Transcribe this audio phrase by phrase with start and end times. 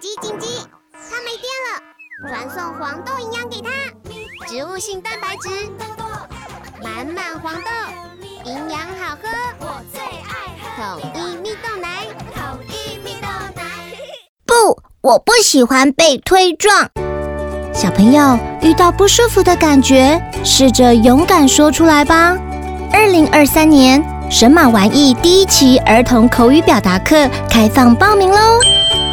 [0.00, 0.46] 紧急紧急！
[0.92, 3.68] 它没电了，传送黄豆营养给它，
[4.46, 5.48] 植物性蛋白质，
[6.84, 7.70] 满满黄豆，
[8.44, 13.26] 营养好喝，我最爱喝统一蜜豆奶，统一蜜豆
[13.56, 13.62] 奶。
[14.46, 16.88] 不，我不喜欢被推撞。
[17.74, 22.36] 小朋友遇到不舒服的感觉，试着勇敢说出来吧。
[22.92, 24.00] 二零二三年
[24.30, 27.16] 神马玩意第一期儿童口语表达课
[27.48, 28.36] 开放报名喽！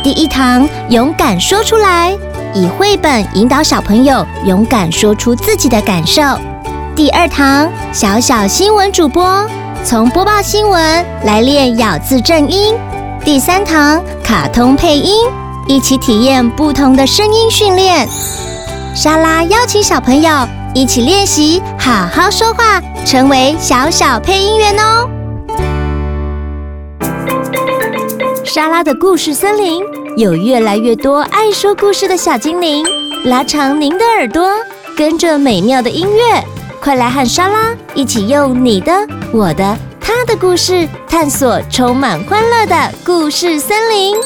[0.04, 2.14] 第一堂勇敢说出来，
[2.54, 6.22] 以绘本引导小朋友勇敢说出自己的感受。
[6.98, 9.50] 第二堂小小新闻主播，
[9.86, 12.76] 从播报新闻来练咬字正音。
[13.24, 15.16] 第三堂卡通配音，
[15.66, 18.06] 一起体验不同的声音训练。
[18.94, 20.30] 莎拉邀请小朋友
[20.76, 25.10] 一起练习好好说话，成为小小配音员哦。
[28.44, 29.82] 莎拉的故事森林
[30.18, 32.86] 有越来越多爱说故事的小精灵，
[33.24, 34.50] 拉长您的耳朵，
[34.98, 36.44] 跟着美妙的音乐，
[36.82, 38.92] 快来和莎拉一起用你的、
[39.32, 44.18] 我的、他的故事，探索充满欢乐的故事森林。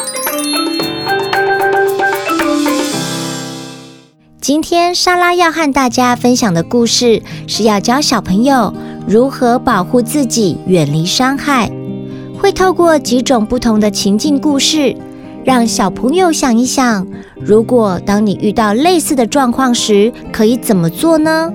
[4.49, 8.73] 今天莎拉要和大家分享的故事，是要教小朋友
[9.07, 11.69] 如何保护自己，远离伤害。
[12.35, 14.95] 会透过几种不同的情境故事，
[15.45, 17.05] 让小朋友想一想：
[17.39, 21.53] 如果当你遇到类似的状况时，可以怎么做呢？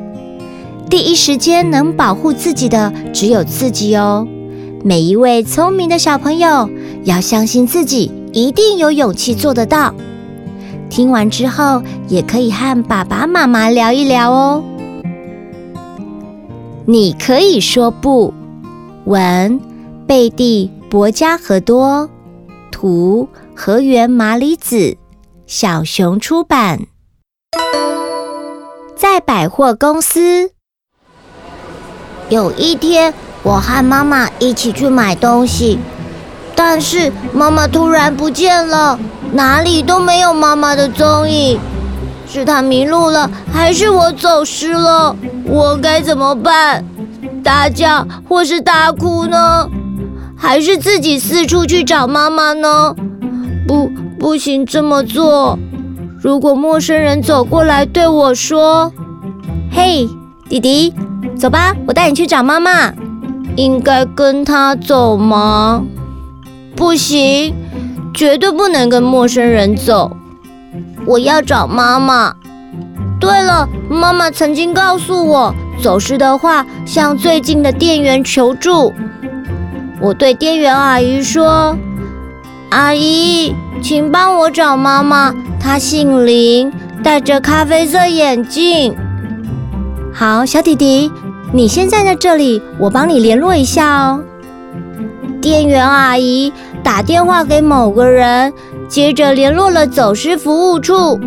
[0.88, 4.24] 第一时间能保护自己的只有自己哦。
[4.84, 6.70] 每一位聪明的小朋友
[7.02, 9.92] 要相信自己，一定有勇气做得到。
[10.94, 14.62] 听完之后，也可以和爸爸妈妈聊一聊哦。
[16.86, 18.32] 你可以说不，
[19.04, 19.60] 文。
[20.06, 22.08] 贝蒂·博加和多，
[22.70, 24.96] 图河原麻里子，
[25.48, 26.86] 小熊出版。
[28.94, 30.52] 在百货公司，
[32.28, 33.12] 有一天，
[33.42, 35.80] 我和妈妈一起去买东西，
[36.56, 38.98] 但是妈妈突然不见了，
[39.32, 41.58] 哪里都没有妈妈的踪影。
[42.26, 45.14] 是她迷路了，还是我走失了？
[45.44, 46.84] 我该怎么办？
[47.42, 49.68] 大叫或是大哭呢？
[50.36, 52.94] 还是自己四处去找妈妈呢？
[53.68, 55.58] 不，不行这么做。
[56.20, 58.92] 如果陌生人走过来对我说
[59.70, 60.08] ：“嘿，
[60.48, 60.94] 弟弟，
[61.38, 62.92] 走吧，我带你去找妈妈。”
[63.56, 65.84] 应该跟他走吗？
[66.76, 67.54] 不行，
[68.12, 70.16] 绝对不能跟陌生人走。
[71.06, 72.34] 我要找妈妈。
[73.20, 78.92] 对了，妈妈曾经告诉我，走失的话，向最近的店员求助。
[80.00, 81.76] 我对店员阿姨说
[82.70, 86.70] ：“阿姨，请帮我找妈妈，她姓林，
[87.02, 88.94] 戴着咖啡色眼镜。”
[90.12, 91.10] 好，小弟弟，
[91.52, 94.22] 你先站在这里，我帮你联络一下哦。
[95.44, 96.50] 店员阿姨
[96.82, 98.50] 打电话给某个人，
[98.88, 101.20] 接着联络了走失服务处。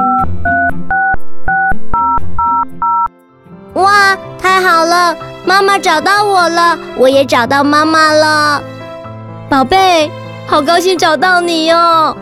[3.73, 5.15] 哇，太好了！
[5.45, 8.63] 妈妈找到我了，我也找到妈妈了，
[9.47, 10.09] 宝贝，
[10.47, 12.17] 好高兴找到你哦！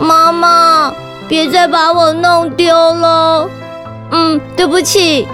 [0.00, 0.92] 妈妈，
[1.28, 3.48] 别再把我弄丢了。
[4.10, 5.28] 嗯，对不起。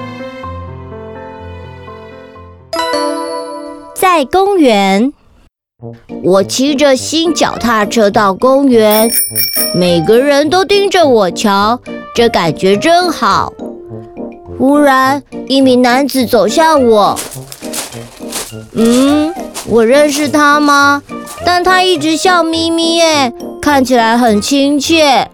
[3.95, 5.11] 在公园，
[6.23, 9.11] 我骑着新脚踏车到公园，
[9.75, 11.79] 每个人都盯着我瞧，
[12.15, 13.53] 这感觉真好。
[14.59, 17.19] 忽然，一名男子走向我。
[18.73, 19.35] 嗯，
[19.67, 21.03] 我认识他吗？
[21.45, 25.29] 但他一直笑眯眯，哎，看起来很亲切。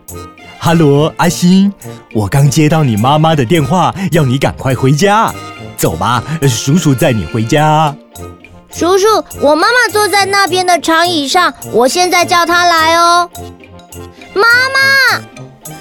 [0.58, 1.72] 哈喽，阿星，
[2.12, 5.32] 我刚接到你妈妈的电话，要你赶快回家。
[5.76, 7.94] 走吧，叔叔载你回家。
[8.72, 9.06] 叔叔，
[9.40, 13.28] 我妈妈坐在那边的长椅上，我现在叫她来哦。
[14.34, 15.20] 妈妈，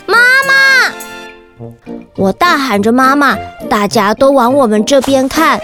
[0.06, 0.18] 妈
[0.48, 1.72] 妈。
[2.18, 3.36] 我大喊着“妈妈”，
[3.70, 5.60] 大家都往我们这边看。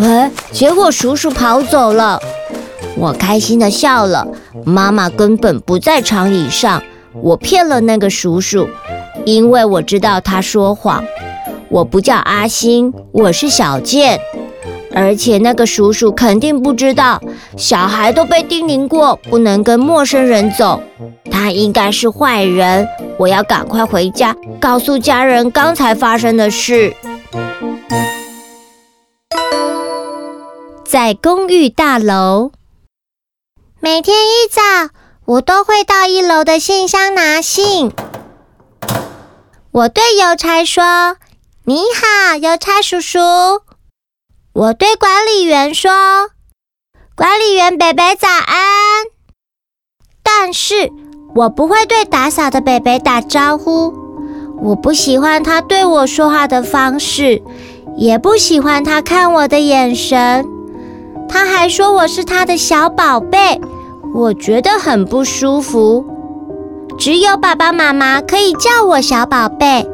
[0.00, 2.20] 哎，结果叔叔跑走了。
[2.96, 4.26] 我开心地笑了。
[4.64, 6.82] 妈妈根本不在长椅上，
[7.12, 8.68] 我骗了那个叔叔，
[9.24, 11.04] 因为我知道他说谎。
[11.68, 14.20] 我不叫阿星，我是小健。
[14.94, 17.20] 而且那个叔叔肯定不知道，
[17.56, 20.80] 小孩都被叮咛过，不能跟陌生人走。
[21.30, 22.86] 他应该是坏人。
[23.18, 26.94] 我要赶快回家，告诉家人刚才发生的事。
[30.84, 32.52] 在公寓大楼，
[33.80, 34.60] 每天一早，
[35.24, 37.90] 我都会到一楼的信箱拿信。
[39.70, 41.16] 我对邮差说
[41.64, 43.18] ：“你好，邮差叔叔。”
[44.54, 45.90] 我对管理员说
[47.16, 49.06] ：“管理员北北早安。”
[50.22, 50.92] 但是
[51.34, 53.94] 我不会对打扫的北北打招呼。
[54.60, 57.42] 我不喜欢他对我说话的方式，
[57.96, 60.46] 也不喜欢他看我的眼神。
[61.30, 63.58] 他还说我是他的小宝贝，
[64.14, 66.04] 我觉得很不舒服。
[66.98, 69.88] 只有爸爸妈妈可以叫我小宝贝。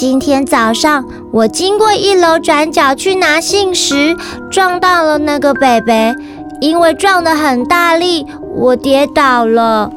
[0.00, 4.16] 今天早上我经过一楼转角去拿信时，
[4.50, 6.14] 撞到了那个北北，
[6.58, 8.26] 因为撞得很大力，
[8.56, 9.90] 我跌倒了。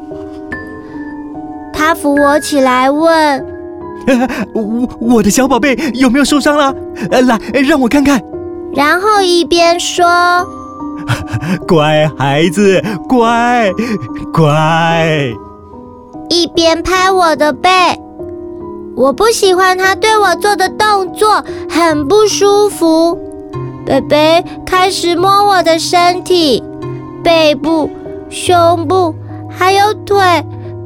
[1.72, 3.46] 他扶我起来问
[4.52, 4.86] ：“我
[5.16, 6.74] 我的小宝贝有没有受伤了？
[7.22, 8.20] 来，让我看看。”
[8.76, 10.46] 然后一边说
[11.66, 12.78] ：“乖孩子，
[13.08, 13.72] 乖
[14.34, 15.32] 乖。”
[16.28, 17.70] 一边拍我的背。
[18.96, 23.18] 我不喜欢他对我做的动作，很不舒服。
[23.84, 26.62] 北北开始摸我的身体，
[27.22, 27.90] 背部、
[28.30, 29.14] 胸部，
[29.50, 30.16] 还有腿。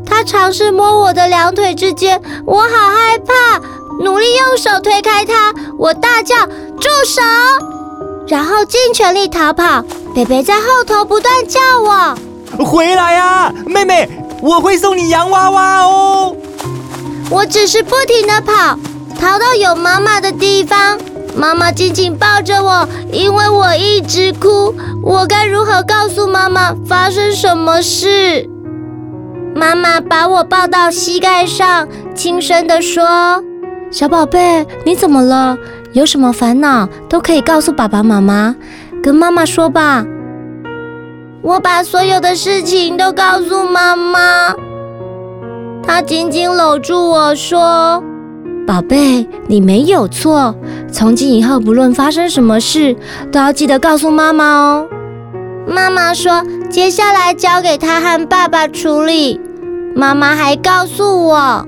[0.06, 3.60] 他尝试摸我的两腿之间，我好害怕，
[4.02, 5.52] 努力用手推开他。
[5.76, 6.34] 我大叫
[6.80, 7.20] ：“住手！”
[8.26, 9.84] 然后尽全力逃跑，
[10.14, 14.08] 北北在后头不断叫我回来啊，妹妹，
[14.40, 16.34] 我会送你洋娃娃哦。
[17.30, 18.78] 我只是不停地跑，
[19.20, 20.98] 逃到有妈妈的地方，
[21.36, 24.74] 妈妈紧紧抱着我，因为我一直哭。
[25.02, 28.48] 我该如何告诉妈妈发生什么事？
[29.54, 33.42] 妈妈把我抱到膝盖上，轻声地说
[33.90, 35.56] ：“小宝贝，你怎么了？”
[35.92, 38.54] 有什么烦恼都可以告诉爸爸妈妈，
[39.02, 40.04] 跟妈妈说吧。
[41.42, 44.54] 我把所有的事情都告诉妈妈，
[45.82, 48.02] 他紧紧搂住我说
[48.66, 50.54] ：“宝贝，你没有错。
[50.92, 52.94] 从今以后，不论发生什么事，
[53.32, 54.86] 都要记得告诉妈妈哦。”
[55.66, 59.40] 妈妈说：“接下来交给他和爸爸处理。”
[59.96, 61.66] 妈妈还告诉我：“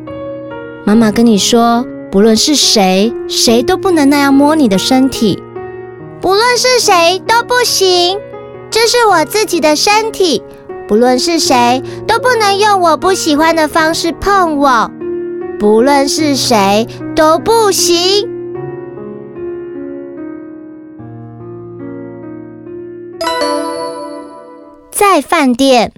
[0.84, 5.40] 妈妈跟你说。”不论是谁，谁都不能那样摸你的身体。
[6.20, 8.18] 不论是谁都不行，
[8.68, 10.42] 这是我自己的身体。
[10.90, 14.90] 不论是谁，都不能用我不喜欢的方式碰我。
[15.56, 16.84] 不论是谁
[17.14, 18.28] 都不行。
[24.90, 25.92] 在饭店，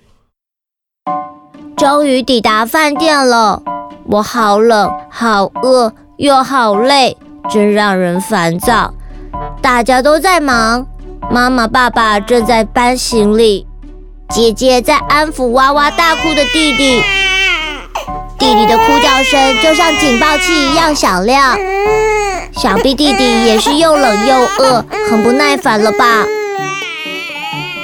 [1.75, 3.63] 终于抵达饭店了。
[4.09, 5.95] 我好冷，好饿。
[6.19, 7.17] 又好累，
[7.49, 8.93] 真让人烦躁。
[9.63, 10.87] 大家都在忙，
[11.31, 13.67] 妈妈、爸爸正在搬行李，
[14.33, 17.03] 姐姐在安抚哇哇大哭的弟弟。
[18.39, 21.55] 弟弟的哭叫声就像警报器一样响亮。
[22.53, 26.25] 想必弟弟也是又冷又饿，很不耐烦了吧？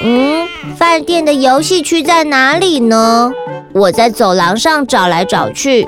[0.03, 3.31] 嗯，饭店的游戏区在哪里呢？
[3.75, 5.87] 我在走廊上找来找去。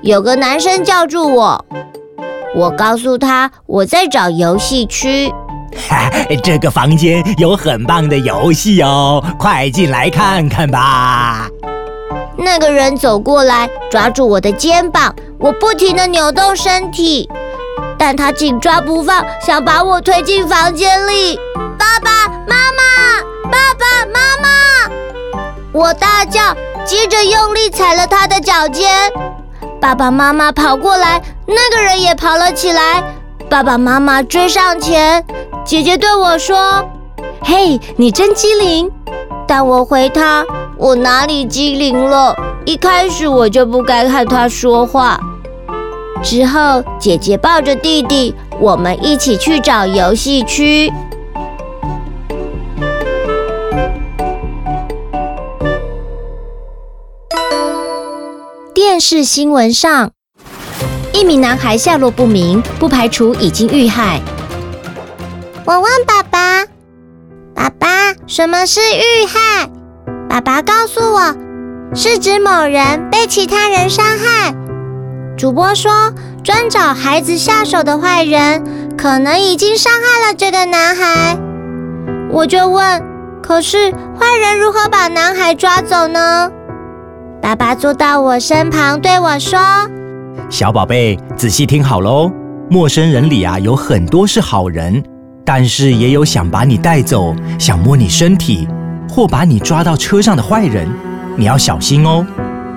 [0.00, 1.64] 有个男生叫住我，
[2.56, 5.30] 我告诉他我在找游戏区。
[5.88, 6.10] 哈，
[6.42, 11.48] 这个房间有很棒的游戏哦，快进来看看吧。
[12.36, 17.28] 那个人走过来，抓住我的肩膀，我不停地扭动身体，
[17.98, 21.38] 但他紧抓不放，想把我推进房间里。
[21.78, 24.48] 爸爸妈妈，爸爸妈妈！
[25.72, 26.54] 我大叫，
[26.84, 28.90] 接着用力踩了他的脚尖。
[29.80, 33.02] 爸爸妈妈跑过来，那个人也跑了起来。
[33.50, 35.26] 爸爸妈妈追上前，
[35.64, 36.88] 姐姐对我说
[37.42, 38.88] ：“嘿，你真机灵。”
[39.44, 40.46] 但我回她
[40.78, 42.32] ：“我哪里机灵了？
[42.64, 45.18] 一开始我就不该和他说话。”
[46.22, 50.92] 之后，姐姐抱着弟弟，我们一起去找游戏区。
[58.72, 60.12] 电视新闻上，
[61.12, 64.20] 一名男孩下落不明，不排除已经遇害。
[65.64, 66.64] 我问爸爸
[67.54, 69.68] ：“爸爸，什么是遇害？”
[70.28, 71.34] 爸爸告诉我，
[71.94, 74.54] 是指某人被其他人伤害。
[75.36, 76.12] 主播说，
[76.44, 78.62] 专找孩子下手的坏人，
[78.96, 81.36] 可能已经伤害了这个男孩。
[82.30, 83.02] 我就问
[83.42, 86.50] ：“可是坏人如何把男孩抓走呢？”
[87.42, 89.58] 爸爸坐到我身旁，对我说
[90.50, 92.28] ：“小宝贝，仔细听好喽。
[92.68, 95.00] 陌生人里啊，有很多是好人，
[95.44, 98.66] 但是也有想把你带走、想摸你身体
[99.08, 100.88] 或把你抓到车上的坏人。
[101.36, 102.26] 你要小心哦。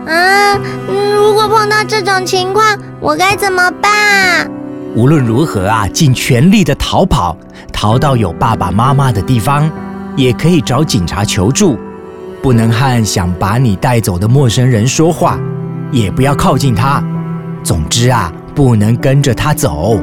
[0.05, 0.55] 啊，
[0.87, 4.47] 如果碰到这种情况，我该怎么办？
[4.95, 7.35] 无论如何啊，尽全力的逃跑，
[7.73, 9.67] 逃到有爸爸妈妈的地方，
[10.15, 11.75] 也可以找警察求助。
[12.39, 15.39] 不能和想把你带走的陌生人说话，
[15.91, 17.03] 也不要靠近他。
[17.63, 19.97] 总之啊，不能跟着他走。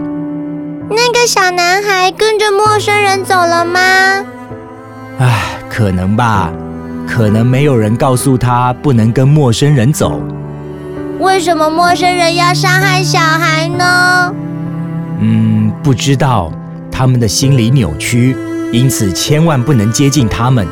[0.88, 3.80] 那个小男孩跟着陌生人走了吗？
[5.18, 6.50] 唉，可能吧。
[7.06, 10.22] 可能没有人告诉他不能跟陌生人走。
[11.18, 14.34] 为什么陌生人要伤害小孩呢？
[15.20, 16.52] 嗯，不知道。
[16.90, 18.36] 他们的心理扭曲，
[18.72, 20.66] 因此千万不能接近他们。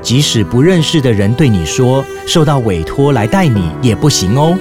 [0.00, 4.56] 即使不认识的人对你说受到委托来带你也不行哦，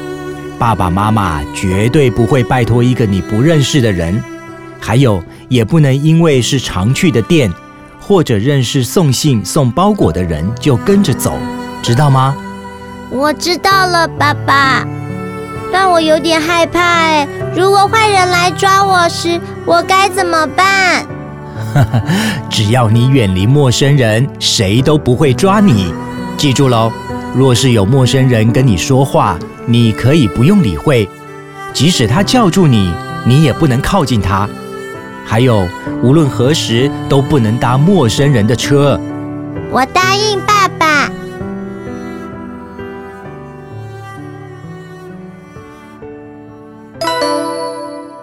[0.64, 4.24] 爸爸妈妈绝对不会拜托一个你不认识的人。
[4.80, 7.52] 还有，也不能因为是常去的店，
[8.00, 11.34] 或者认识送信送包裹的人就跟着走，
[11.82, 12.34] 知道吗？
[13.10, 14.88] 我知道了，爸爸。
[15.70, 21.06] 但我有点害怕哎，如果坏人来抓我时，我该怎么办？
[22.50, 25.94] 只要你远离陌生人，谁都不会抓你。
[26.38, 26.90] 记住喽，
[27.36, 31.10] 若是有陌生人跟你说话，你可以不用理会，
[31.74, 32.94] 即使他叫住你，
[33.26, 34.48] 你也不能靠近他。
[35.26, 35.68] 还有，
[36.04, 39.00] 无论何时都不能搭陌生人的车。
[39.72, 41.10] 我答应爸爸。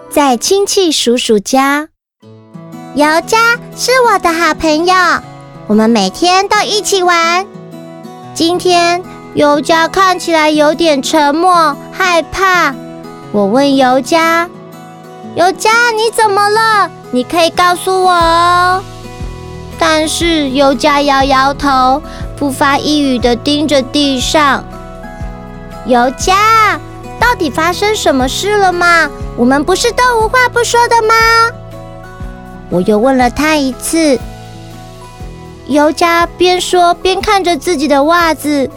[0.09, 1.89] 在亲戚叔叔家。
[2.93, 4.93] 尤佳是我的好朋友，
[5.67, 7.45] 我们每天都一起玩。
[8.43, 9.03] 今天
[9.35, 12.73] 尤佳看起来有点沉默、害怕。
[13.31, 14.49] 我问尤佳
[15.37, 16.89] ：“尤佳，你怎么了？
[17.11, 18.83] 你可以告诉我哦。”
[19.77, 22.01] 但是尤佳摇摇头，
[22.35, 24.63] 不发一语的盯着地上。
[25.85, 26.79] 尤佳，
[27.19, 29.07] 到底发生什么事了吗？
[29.37, 31.13] 我们不是都无话不说的吗？
[32.71, 34.19] 我又问了他一次，
[35.71, 38.69] 尤佳边说边看着自己的袜子。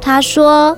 [0.00, 0.76] 他说：“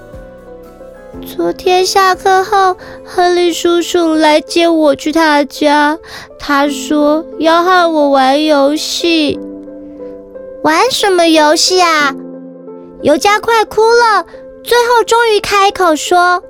[1.25, 5.99] 昨天下课后，亨利叔叔来接我去他家。
[6.39, 9.41] 他说要和我玩游戏。
[10.63, 12.15] 玩什么游戏啊？”
[13.01, 14.27] 尤佳快哭了，
[14.63, 16.43] 最后终于开口说：“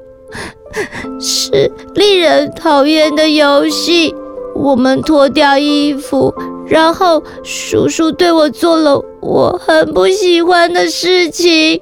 [1.21, 4.13] 是令人讨厌的游戏。”
[4.57, 6.33] 我们脱掉衣服，
[6.67, 11.81] 然后叔叔对我做了我很不喜欢的事情。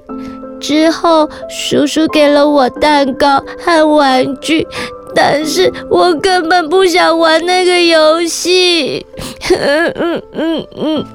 [0.59, 4.65] 之后，叔叔给了我蛋糕和玩具，
[5.13, 9.05] 但是我根本不想玩那个游戏。
[9.49, 11.05] 嗯嗯嗯嗯，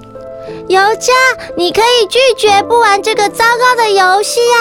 [0.68, 1.12] 尤佳，
[1.56, 4.60] 你可以拒绝不玩这个糟糕的游戏啊！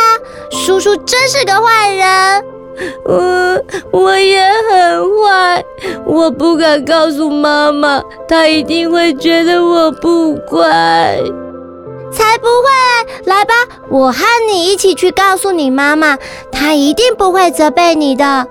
[0.51, 2.56] 叔叔真是个坏人。
[3.05, 5.63] 我我也很坏，
[6.05, 11.19] 我不敢告诉妈妈，她一定会觉得我不乖。
[12.09, 13.25] 才不会！
[13.25, 13.53] 来吧，
[13.89, 16.17] 我和你一起去告诉你妈妈，
[16.51, 18.47] 她一定不会责备你的。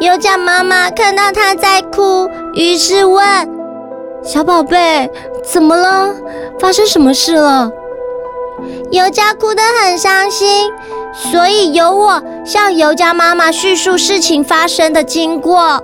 [0.00, 3.24] 尤佳妈妈看到她在哭，于是问
[4.22, 5.10] ：“小宝贝，
[5.42, 6.14] 怎么了？
[6.58, 7.70] 发生什么事了？”
[8.90, 10.70] 尤佳哭得很伤心，
[11.12, 15.82] 所以由我向尤佳妈妈叙述事情发生的经过。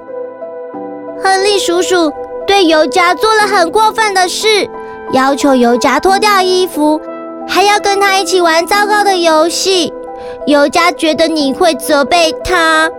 [1.23, 2.13] 亨利叔叔
[2.47, 4.69] 对尤佳做了很过分的事，
[5.13, 7.01] 要求尤佳脱掉衣服，
[7.49, 9.93] 还要跟他一起玩糟糕的游戏。
[10.47, 12.91] 尤佳觉得你会责备他。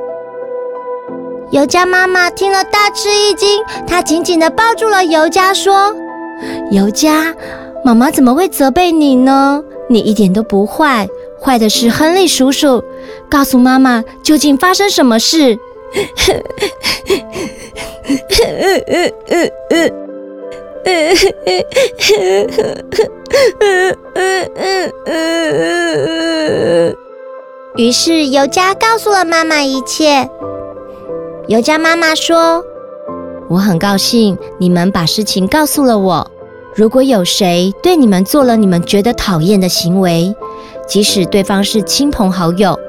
[1.52, 5.96] 尤佳妈妈听了大吃一惊，她紧紧地抱住了尤佳，说
[6.72, 7.34] ：“尤佳，
[7.84, 11.10] 妈妈怎么会责备你呢？”你一点都不坏，
[11.42, 12.84] 坏的是亨利叔叔。
[13.28, 15.58] 告诉妈妈，究竟发生什么事？
[27.76, 30.30] 于是尤佳告诉了妈妈一切。
[31.48, 32.64] 尤佳妈妈说
[33.50, 36.30] ：“我很高兴你们把事情告诉了我。”
[36.80, 40.34] 如果有谁对你们做了你们觉得讨厌的行为，
[40.88, 42.80] 即使对方是亲朋好友，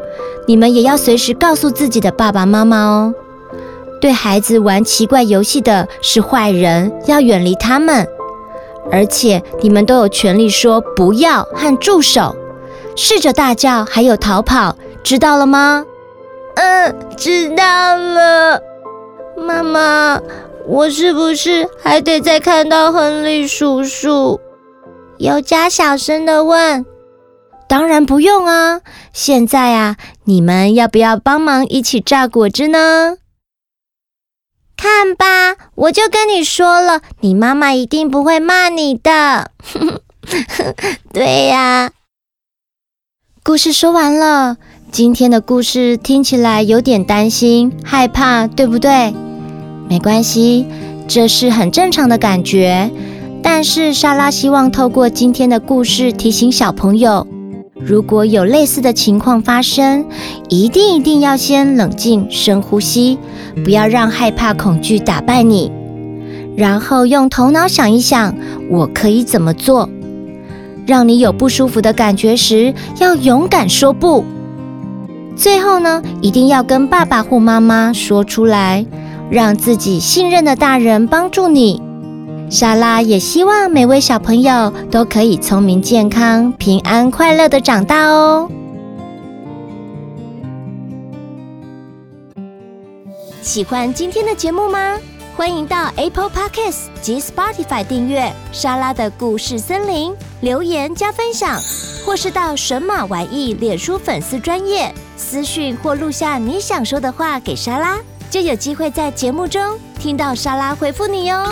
[0.46, 3.12] 你们也要随时告诉自己的爸爸妈妈哦。
[4.00, 8.06] 对孩子玩奇怪游戏的是坏人，要远离他们。
[8.92, 12.36] 而且你们都有权利说不要和住手，
[12.94, 15.84] 试着大叫还有逃跑，知道了吗？
[16.54, 18.62] 嗯，知道了，
[19.36, 20.20] 妈妈。
[20.70, 24.38] 我是不是还得再看到亨利叔叔？
[25.18, 26.86] 尤佳小声的问
[27.68, 28.80] ：“当然不用啊！
[29.12, 33.16] 现在啊，你们要不要帮忙一起榨果汁呢？”
[34.78, 39.50] 看吧，我就跟你说了，你妈妈一定不会骂你的。
[41.12, 41.90] 对呀。
[43.42, 44.56] 故事说完了，
[44.92, 49.12] 今天的故事听起来有点担心、害怕，对不对？
[49.90, 50.64] 没关系，
[51.08, 52.88] 这是很正常的感觉。
[53.42, 57.26] 但是莎拉希望透过今天的故事提醒小朋友，
[57.74, 60.06] 如果有类似的情况发生，
[60.48, 63.18] 一定一定要先冷静、深呼吸，
[63.64, 65.72] 不要让害怕、恐惧打败你，
[66.56, 68.32] 然后用头脑想一想，
[68.70, 69.90] 我可以怎么做。
[70.86, 74.24] 让你有不舒服的感觉时，要勇敢说不。
[75.34, 78.86] 最后呢，一定要跟爸爸或妈妈说出来，
[79.30, 81.80] 让自己信任的大人帮助你。
[82.50, 88.50] 莎拉也希望每位小朋友都可以聪明、健康、平安、快乐地长大哦。
[93.40, 94.96] 喜欢今天的节目吗？
[95.36, 101.58] 欢迎到 Apple Podcasts 及 Spotify 订阅莎拉的故事森林，留言加分享，
[102.04, 107.96] 或是到神马玩意脸书粉丝专业私讯或录下你想说的话给莎拉，
[108.30, 111.44] 就有机会在节目中听到莎拉回复你哟。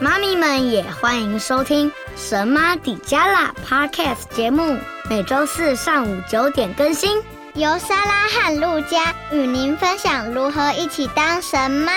[0.00, 4.76] 妈咪们也欢迎收听神妈底加拉 Podcast 节目，
[5.08, 7.22] 每周四上午九点更新，
[7.54, 11.92] 由莎拉和露佳与您分享如何一起当神妈。